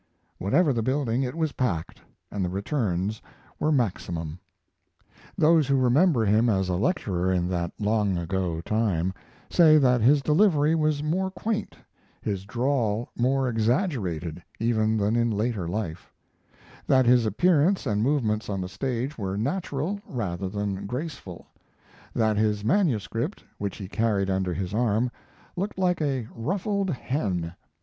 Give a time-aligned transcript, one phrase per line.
[0.39, 2.01] Whatever the building, it was packed,
[2.31, 3.21] and the returns
[3.59, 4.39] were maximum.
[5.37, 9.13] Those who remember him as a lecturer in that long ago time
[9.51, 11.75] say that his delivery was more quaint,
[12.19, 16.11] his drawl more exaggerated, even than in later life;
[16.87, 21.45] that his appearance and movements on the stage were natural, rather than graceful;
[22.15, 25.11] that his manuscript, which he carried under his arm,
[25.55, 27.53] looked like a ruffled hen.